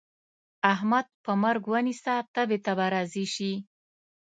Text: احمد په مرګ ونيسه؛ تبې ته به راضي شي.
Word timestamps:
احمد 0.73 1.05
په 1.23 1.31
مرګ 1.43 1.63
ونيسه؛ 1.73 2.15
تبې 2.35 2.57
ته 2.65 2.71
به 2.77 2.85
راضي 2.93 3.25
شي. 3.35 3.53